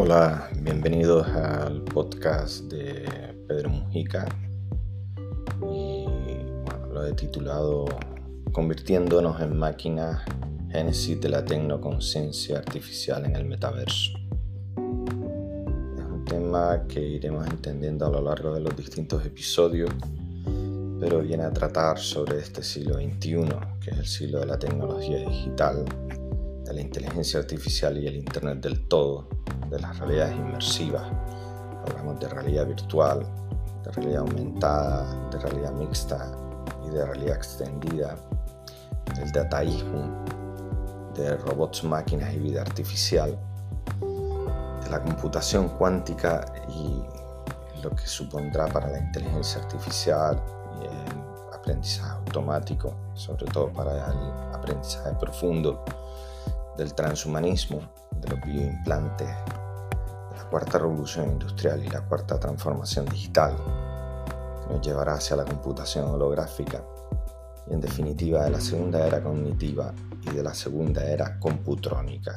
Hola, 0.00 0.48
bienvenidos 0.62 1.26
al 1.26 1.82
podcast 1.82 2.70
de 2.70 3.34
Pedro 3.48 3.68
Mujica 3.68 4.28
y 5.60 6.04
bueno, 6.04 6.86
lo 6.92 7.04
he 7.04 7.12
titulado 7.14 7.86
Convirtiéndonos 8.52 9.40
en 9.40 9.58
máquinas, 9.58 10.22
Génesis 10.70 11.20
de 11.20 11.28
la 11.30 11.44
Tecnoconciencia 11.44 12.58
Artificial 12.58 13.24
en 13.24 13.34
el 13.34 13.44
Metaverso. 13.46 14.12
Es 15.96 16.04
un 16.04 16.24
tema 16.24 16.84
que 16.86 17.00
iremos 17.00 17.44
entendiendo 17.48 18.06
a 18.06 18.10
lo 18.10 18.22
largo 18.22 18.54
de 18.54 18.60
los 18.60 18.76
distintos 18.76 19.26
episodios, 19.26 19.90
pero 21.00 21.22
viene 21.22 21.42
a 21.42 21.50
tratar 21.50 21.98
sobre 21.98 22.38
este 22.38 22.62
siglo 22.62 22.94
XXI, 22.94 23.48
que 23.80 23.90
es 23.90 23.98
el 23.98 24.06
siglo 24.06 24.38
de 24.38 24.46
la 24.46 24.60
tecnología 24.60 25.18
digital, 25.28 25.84
de 26.64 26.72
la 26.72 26.80
inteligencia 26.80 27.40
artificial 27.40 27.98
y 27.98 28.06
el 28.06 28.14
Internet 28.14 28.60
del 28.60 28.86
todo 28.86 29.37
de 29.70 29.80
las 29.80 29.98
realidades 29.98 30.36
inmersivas. 30.36 31.04
Hablamos 31.86 32.20
de 32.20 32.28
realidad 32.28 32.66
virtual, 32.66 33.26
de 33.84 33.90
realidad 33.92 34.20
aumentada, 34.20 35.28
de 35.30 35.38
realidad 35.38 35.72
mixta 35.72 36.30
y 36.86 36.90
de 36.90 37.04
realidad 37.04 37.36
extendida, 37.36 38.16
del 39.14 39.32
dataísmo, 39.32 40.24
de 41.14 41.36
robots, 41.36 41.84
máquinas 41.84 42.32
y 42.34 42.38
vida 42.38 42.62
artificial, 42.62 43.38
de 44.82 44.90
la 44.90 45.02
computación 45.02 45.68
cuántica 45.70 46.44
y 46.68 47.02
lo 47.82 47.90
que 47.90 48.06
supondrá 48.06 48.66
para 48.66 48.88
la 48.88 48.98
inteligencia 48.98 49.60
artificial 49.62 50.42
y 50.80 50.86
el 50.86 51.54
aprendizaje 51.54 52.10
automático, 52.10 52.94
sobre 53.14 53.46
todo 53.46 53.72
para 53.72 53.92
el 53.92 54.54
aprendizaje 54.54 55.12
profundo, 55.18 55.84
del 56.76 56.94
transhumanismo, 56.94 57.80
de 58.20 58.28
los 58.28 58.40
bioimplantes, 58.40 59.28
cuarta 60.44 60.78
revolución 60.78 61.30
industrial 61.30 61.84
y 61.84 61.88
la 61.88 62.02
cuarta 62.02 62.38
transformación 62.38 63.06
digital, 63.06 63.56
nos 64.68 64.80
llevará 64.86 65.14
hacia 65.14 65.36
la 65.36 65.44
computación 65.44 66.06
holográfica 66.08 66.84
y 67.68 67.74
en 67.74 67.80
definitiva 67.80 68.44
de 68.44 68.50
la 68.50 68.60
segunda 68.60 69.06
era 69.06 69.22
cognitiva 69.22 69.92
y 70.22 70.34
de 70.34 70.42
la 70.42 70.54
segunda 70.54 71.04
era 71.04 71.38
computrónica. 71.38 72.34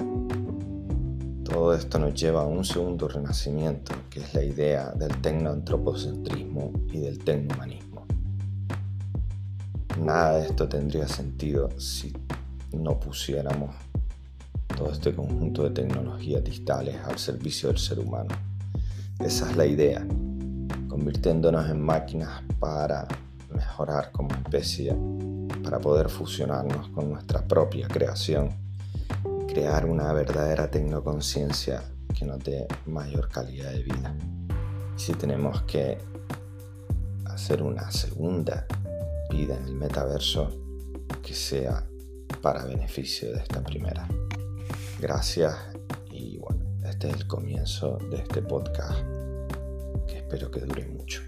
Todo 1.43 1.73
esto 1.73 1.99
nos 1.99 2.13
lleva 2.13 2.43
a 2.43 2.45
un 2.45 2.63
segundo 2.63 3.07
renacimiento, 3.07 3.93
que 4.09 4.21
es 4.21 4.33
la 4.33 4.43
idea 4.43 4.91
del 4.91 5.19
tecnoantropocentrismo 5.21 6.71
y 6.91 6.99
del 6.99 7.19
tecnohumanismo. 7.19 8.05
Nada 9.99 10.37
de 10.37 10.47
esto 10.47 10.69
tendría 10.69 11.07
sentido 11.07 11.69
si 11.77 12.13
no 12.71 12.99
pusiéramos 12.99 13.75
todo 14.81 14.93
este 14.93 15.13
conjunto 15.13 15.63
de 15.63 15.69
tecnologías 15.69 16.43
digitales 16.43 16.95
al 17.05 17.19
servicio 17.19 17.69
del 17.69 17.77
ser 17.77 17.99
humano. 17.99 18.29
Esa 19.19 19.47
es 19.51 19.55
la 19.55 19.67
idea, 19.67 20.03
convirtiéndonos 20.87 21.69
en 21.69 21.79
máquinas 21.79 22.41
para 22.59 23.07
mejorar 23.53 24.11
como 24.11 24.33
especie, 24.33 24.95
para 25.63 25.77
poder 25.77 26.09
fusionarnos 26.09 26.87
con 26.89 27.11
nuestra 27.11 27.47
propia 27.47 27.87
creación, 27.87 28.49
crear 29.47 29.85
una 29.85 30.11
verdadera 30.13 30.71
tecnoconciencia 30.71 31.83
que 32.17 32.25
nos 32.25 32.43
dé 32.43 32.65
mayor 32.87 33.29
calidad 33.29 33.71
de 33.71 33.83
vida. 33.83 34.15
Si 34.95 35.13
tenemos 35.13 35.61
que 35.63 35.99
hacer 37.25 37.61
una 37.61 37.91
segunda 37.91 38.65
vida 39.29 39.55
en 39.57 39.63
el 39.63 39.75
metaverso, 39.75 40.49
que 41.21 41.35
sea 41.35 41.85
para 42.41 42.65
beneficio 42.65 43.31
de 43.31 43.41
esta 43.41 43.61
primera. 43.61 44.07
Gracias 45.01 45.55
y 46.11 46.37
bueno, 46.37 46.63
este 46.85 47.09
es 47.09 47.15
el 47.15 47.25
comienzo 47.25 47.97
de 48.11 48.17
este 48.17 48.43
podcast 48.43 48.99
que 50.07 50.17
espero 50.17 50.51
que 50.51 50.59
dure 50.59 50.85
mucho. 50.89 51.23